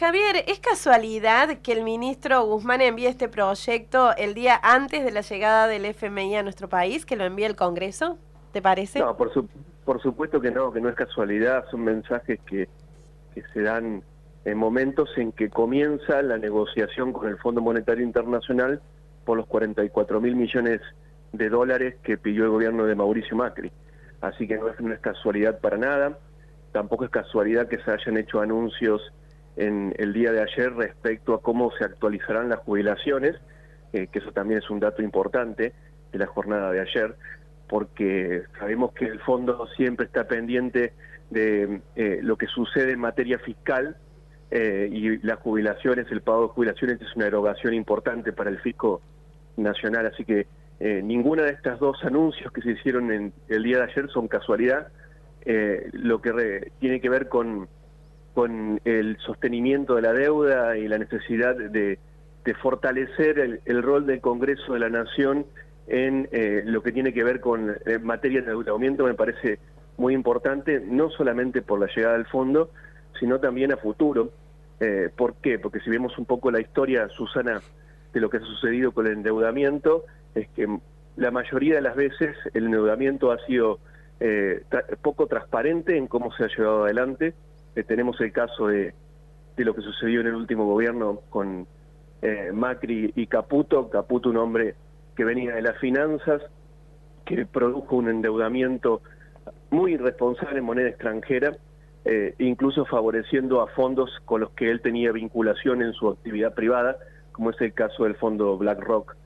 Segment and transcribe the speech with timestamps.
[0.00, 5.20] Javier, ¿es casualidad que el ministro Guzmán envíe este proyecto el día antes de la
[5.20, 8.16] llegada del FMI a nuestro país, que lo envíe el Congreso?
[8.50, 9.00] ¿Te parece?
[9.00, 9.30] No, por,
[9.84, 12.66] por supuesto que no, que no es casualidad, son mensajes que,
[13.34, 14.02] que se dan
[14.46, 18.80] en momentos en que comienza la negociación con el Fondo Monetario Internacional
[19.26, 20.80] por los 44 mil millones
[21.34, 23.70] de dólares que pidió el gobierno de Mauricio Macri.
[24.22, 26.16] Así que no es, no es casualidad para nada,
[26.72, 29.12] tampoco es casualidad que se hayan hecho anuncios
[29.56, 33.36] en el día de ayer respecto a cómo se actualizarán las jubilaciones,
[33.92, 35.72] eh, que eso también es un dato importante
[36.12, 37.16] de la jornada de ayer,
[37.68, 40.92] porque sabemos que el fondo siempre está pendiente
[41.30, 43.96] de eh, lo que sucede en materia fiscal
[44.50, 49.00] eh, y las jubilaciones, el pago de jubilaciones es una erogación importante para el fisco
[49.56, 50.46] nacional, así que
[50.80, 54.88] ninguna de estas dos anuncios que se hicieron en el día de ayer son casualidad,
[55.92, 57.68] lo que tiene que ver con
[58.34, 61.98] con el sostenimiento de la deuda y la necesidad de,
[62.62, 65.46] fortalecer el, rol del Congreso de la Nación
[65.86, 69.60] en eh, lo que tiene que ver con eh, materia de endeudamiento me parece
[69.96, 72.70] muy importante, no solamente por la llegada del fondo,
[73.18, 74.32] sino también a futuro.
[74.80, 75.58] Eh, ¿Por qué?
[75.58, 77.60] Porque si vemos un poco la historia, Susana,
[78.12, 80.66] de lo que ha sucedido con el endeudamiento, es que
[81.16, 83.78] la mayoría de las veces el endeudamiento ha sido
[85.00, 87.32] poco transparente en cómo se ha llevado adelante,
[87.76, 88.94] eh, tenemos el caso de,
[89.56, 91.66] de, lo que sucedió en el último gobierno con
[92.22, 93.88] eh, Macri y Caputo.
[93.90, 94.74] Caputo, un hombre
[95.16, 96.42] que venía de las finanzas,
[97.24, 99.02] que produjo un endeudamiento
[99.70, 101.56] muy irresponsable en moneda extranjera,
[102.04, 106.96] eh, incluso favoreciendo a fondos con los que él tenía vinculación en su actividad privada,
[107.32, 109.16] como es el caso del fondo BlackRock.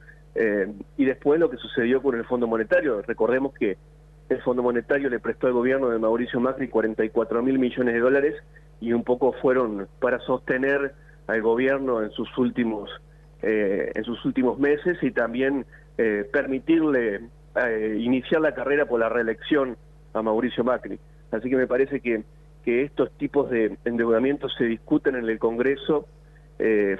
[0.97, 3.01] y después lo que sucedió con el Fondo Monetario.
[3.03, 3.79] Recordemos que
[4.29, 8.35] el Fondo Monetario le prestó al gobierno de Mauricio Macri 44 mil millones de dólares
[8.81, 10.95] y un poco fueron para sostener
[11.27, 12.91] al gobierno en sus últimos
[13.47, 15.67] eh, en sus últimos meses y también
[15.99, 19.77] eh, permitirle eh, iniciar la carrera por la reelección
[20.15, 20.99] a Mauricio Macri.
[21.31, 22.25] Así que me parece que,
[22.65, 26.09] que estos tipos de endeudamientos se discuten en el Congreso,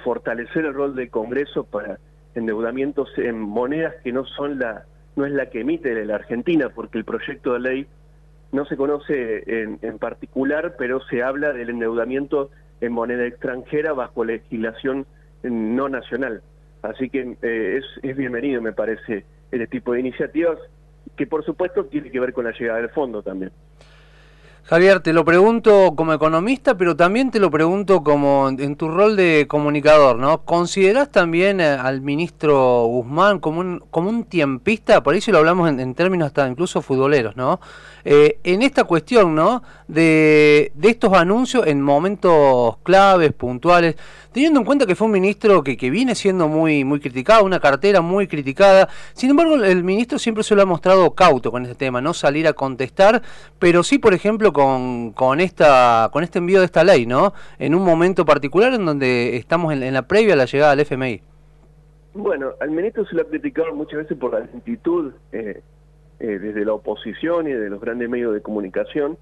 [0.03, 1.97] fortalecer el rol del Congreso para
[2.35, 4.85] endeudamientos en monedas que no son la
[5.15, 7.87] no es la que emite la Argentina, porque el proyecto de ley
[8.51, 12.49] no se conoce en, particular, pero se habla del endeudamiento
[12.81, 15.05] en moneda extranjera bajo legislación
[15.43, 16.41] no nacional.
[16.81, 20.57] Así que eh, es, es bienvenido, me parece, este tipo de iniciativas,
[21.15, 23.51] que por supuesto tiene que ver con la llegada del fondo también.
[24.67, 29.15] Javier, te lo pregunto como economista, pero también te lo pregunto como en tu rol
[29.15, 30.41] de comunicador, ¿no?
[30.43, 35.03] ¿Considerás también eh, al ministro Guzmán como un, como un tiempista?
[35.03, 37.59] Por si lo hablamos en, términos hasta incluso futboleros, ¿no?
[38.05, 39.61] Eh, en esta cuestión, ¿no?
[39.87, 43.95] De, de, estos anuncios en momentos claves, puntuales,
[44.35, 47.61] teniendo en cuenta que fue un ministro que, que viene siendo muy, muy criticado, una
[47.61, 48.89] cartera muy criticada.
[49.13, 52.45] Sin embargo, el ministro siempre se lo ha mostrado cauto con este tema, no salir
[52.45, 53.21] a contestar,
[53.59, 57.33] pero sí, por ejemplo, con, con, esta, con este envío de esta ley, ¿no?
[57.59, 61.21] En un momento particular en donde estamos en, la previa a la llegada del FMI.
[62.13, 65.61] Bueno, al ministro se lo ha criticado muchas veces por la lentitud eh,
[66.19, 69.17] eh, desde la oposición y de los grandes medios de comunicación.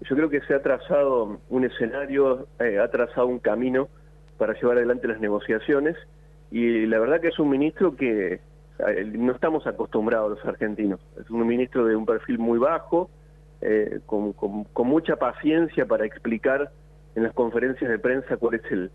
[0.00, 3.88] Yo creo que se ha trazado un escenario, eh, ha trazado un camino
[4.38, 5.96] para llevar adelante las negociaciones
[6.50, 8.40] y la verdad que es un ministro que
[9.14, 11.00] no estamos acostumbrados los argentinos.
[11.20, 13.08] Es un ministro de un perfil muy bajo,
[13.62, 14.34] eh, con,
[14.84, 16.70] mucha paciencia para explicar
[17.14, 18.90] en las conferencias de prensa cuál es el,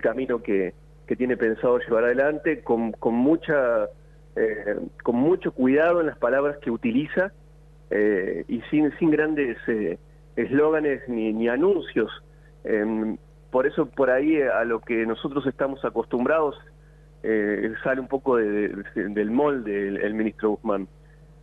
[0.00, 0.74] camino que,
[1.16, 2.92] tiene pensado llevar adelante, eh, con
[5.16, 7.32] mucho cuidado en las palabras que utiliza
[7.90, 9.56] eh, y sin, sin grandes
[10.36, 12.10] eslóganes ni, ni, anuncios.
[13.54, 16.56] Por eso por ahí a lo que nosotros estamos acostumbrados
[17.84, 20.88] sale un poco del molde el ministro Guzmán.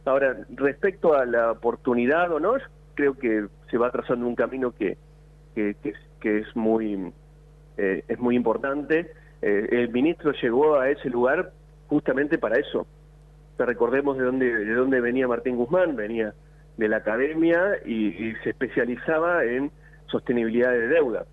[0.03, 2.55] Ahora, respecto a la oportunidad o no,
[2.95, 4.97] creo que se va trazando un camino que,
[5.55, 5.75] que,
[6.21, 7.13] es muy
[7.77, 9.13] eh, es muy importante.
[9.41, 11.53] Eh, el ministro llegó a ese lugar
[11.87, 12.85] justamente para eso.
[13.57, 16.33] recordemos de dónde, de dónde venía Martín Guzmán, venía
[16.75, 19.71] de la academia y, se especializaba en
[20.07, 21.25] sostenibilidad de deuda.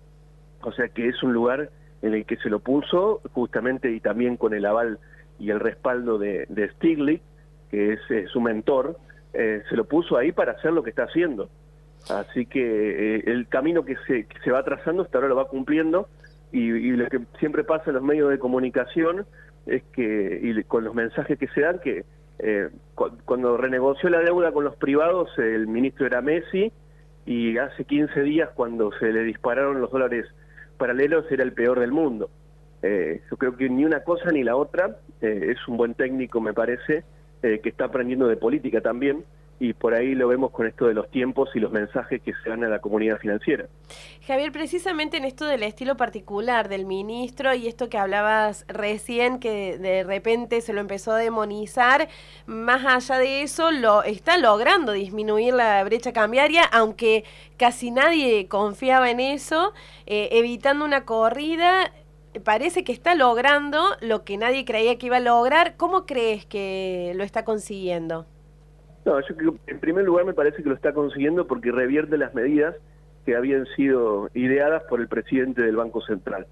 [0.61, 1.69] O sea que es un lugar
[2.01, 4.99] en el que se lo puso justamente y también con el aval
[5.37, 7.21] y el respaldo de, de Stiglitz
[7.69, 8.97] que es eh, su mentor,
[9.33, 11.49] eh, se lo puso ahí para hacer lo que está haciendo.
[12.09, 16.07] Así que eh, el camino que se, se va trazando hasta ahora lo va cumpliendo
[16.51, 19.25] y, lo que siempre pasa en los medios de comunicación
[19.67, 22.05] es que, y con los mensajes que se dan, que
[23.25, 26.71] cuando renegoció la deuda con los privados, el ministro era Messi
[27.25, 30.25] y hace 15 días cuando se le dispararon los dólares
[30.79, 32.31] paralelos era el peor del mundo.
[32.81, 34.97] Eh, yo creo que ni una cosa ni la otra.
[35.21, 37.03] Eh, es un buen técnico, me parece,
[37.41, 39.23] que está aprendiendo de política también
[39.59, 42.49] y por ahí lo vemos con esto de los tiempos y los mensajes que se
[42.49, 43.67] dan a la comunidad financiera.
[44.25, 49.77] Javier, precisamente en esto del estilo particular del ministro y esto que hablabas recién, que
[49.77, 52.07] de repente se lo empezó a demonizar,
[52.45, 57.25] más allá de eso, lo está logrando disminuir la brecha cambiaria, aunque
[57.57, 59.73] casi nadie confiaba en eso,
[60.05, 61.91] eh, evitando una corrida
[62.43, 65.75] parece que está logrando lo que nadie creía que iba a lograr.
[65.77, 68.27] ¿Cómo crees que lo está consiguiendo?
[69.05, 72.33] No, yo creo en primer lugar me parece que lo está consiguiendo porque revierte las
[72.33, 72.75] medidas
[73.25, 76.47] que habían sido ideadas por el presidente del Banco Central.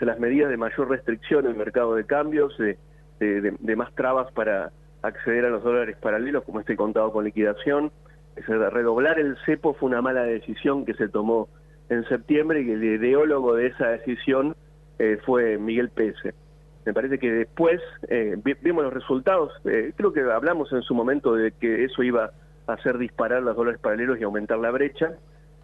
[0.00, 4.70] Las medidas de mayor restricción en el mercado de cambios, de, más trabas para
[5.02, 7.90] acceder a los dólares paralelos, como este contado con liquidación.
[8.36, 11.48] redoblar el cepo fue una mala decisión que se tomó
[11.88, 14.56] en septiembre y el ideólogo de esa decisión
[14.98, 16.34] eh, fue Miguel Pese.
[16.84, 21.34] Me parece que después eh, vimos los resultados, eh, creo que hablamos en su momento
[21.34, 22.30] de que eso iba
[22.66, 25.12] a hacer disparar los dólares paralelos y aumentar la brecha,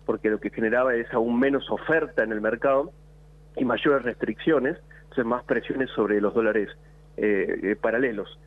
[0.06, 2.92] porque lo que generaba es aún menos oferta en el mercado
[3.56, 6.70] y mayores restricciones, entonces más presiones sobre los dólares
[7.16, 8.38] eh, paralelos.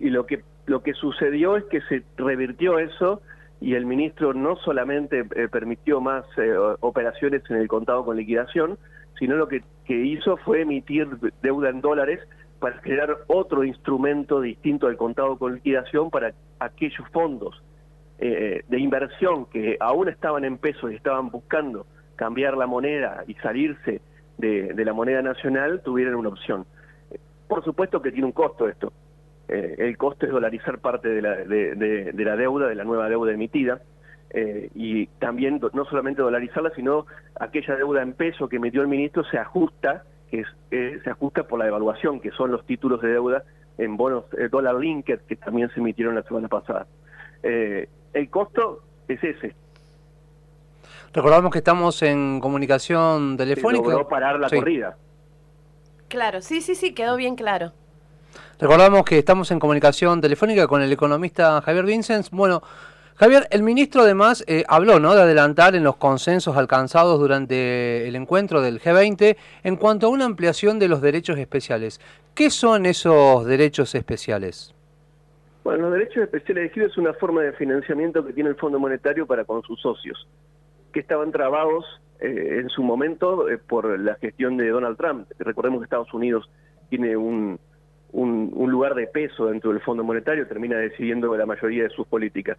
[0.00, 3.22] y lo que, lo que sucedió es que se revirtió eso
[3.60, 6.24] y el ministro no solamente permitió más
[6.80, 8.76] operaciones en el contado con liquidación,
[9.18, 9.62] sino lo que,
[9.94, 11.08] hizo fue emitir
[11.42, 12.20] deuda en dólares
[12.58, 17.62] para crear otro instrumento distinto al contado con liquidación para aquellos fondos
[18.18, 21.86] eh, de inversión que aún estaban en pesos y estaban buscando
[22.16, 24.00] cambiar la moneda y salirse
[24.38, 26.66] de, la moneda nacional, tuvieran una opción.
[27.46, 28.92] Por supuesto que tiene un costo esto.
[29.48, 33.32] Eh, el costo es dolarizar parte de la, de la deuda, de la nueva deuda
[33.32, 33.80] emitida.
[34.38, 37.06] Eh, y también no solamente dolarizarla, sino
[37.40, 41.44] aquella deuda en peso que emitió el ministro se ajusta, que es, eh, se ajusta
[41.44, 43.44] por la devaluación, que son los títulos de deuda
[43.78, 46.86] en bonos eh, dólar linked que también se emitieron la semana pasada.
[47.42, 49.54] el costo es ese.
[51.14, 53.84] Recordamos que estamos en comunicación telefónica.
[53.84, 54.98] Se logró parar la corrida.
[56.08, 57.72] Claro, sí, sí, sí, quedó bien claro.
[58.60, 62.28] Recordamos que estamos en comunicación telefónica con el economista Javier Vincent.
[62.32, 62.62] Bueno,
[63.16, 65.14] Javier, el ministro además eh, habló ¿no?
[65.14, 70.26] de adelantar en los consensos alcanzados durante el encuentro del G20 en cuanto a una
[70.26, 71.98] ampliación de los derechos especiales.
[72.34, 74.74] ¿Qué son esos derechos especiales?
[75.64, 78.78] Bueno, los derechos especiales de giro es una forma de financiamiento que tiene el Fondo
[78.78, 80.28] Monetario para con sus socios,
[80.92, 81.86] que estaban trabados
[82.20, 85.26] eh, en su momento eh, por la gestión de Donald Trump.
[85.38, 86.50] Recordemos que Estados Unidos
[86.90, 87.58] tiene un,
[88.12, 92.58] un, lugar de peso dentro del Fondo Monetario, termina decidiendo la mayoría de sus políticas.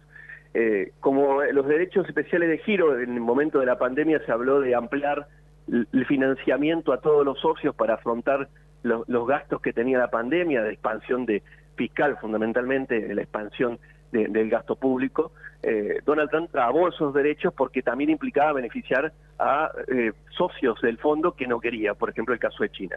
[0.54, 4.60] Eh, como los derechos especiales de giro, en el momento de la pandemia se habló
[4.60, 5.26] de ampliar
[5.70, 8.48] el financiamiento a todos los socios para afrontar
[8.82, 11.42] los gastos que tenía la pandemia, de expansión de
[11.76, 13.78] fiscal fundamentalmente, de la expansión
[14.10, 15.32] del gasto público.
[15.62, 21.32] Eh, Donald Trump trabó esos derechos porque también implicaba beneficiar a eh, socios del fondo
[21.32, 22.96] que no quería, por ejemplo el caso de China.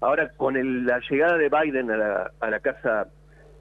[0.00, 3.08] Ahora, con la llegada de Biden a la Casa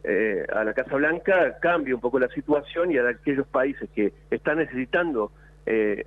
[0.04, 4.14] eh, a la Casa Blanca cambia un poco la situación y a aquellos países que
[4.30, 5.32] están necesitando
[5.66, 6.04] eh,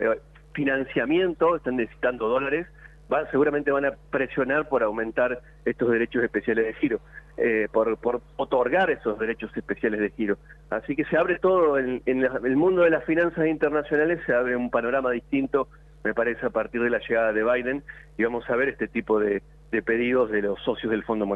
[0.53, 2.67] financiamiento, están necesitando dólares,
[3.31, 7.01] seguramente van a presionar por aumentar estos derechos especiales de giro,
[7.37, 10.39] eh, por, por, otorgar esos derechos especiales de giro.
[10.71, 14.71] Así que se abre todo, en, el mundo de las finanzas internacionales se abre un
[14.71, 15.69] panorama distinto,
[16.03, 17.83] me parece, a partir de la llegada de Biden,
[18.19, 21.33] y vamos a ver este tipo de, de pedidos de los socios del Fondo Monetario.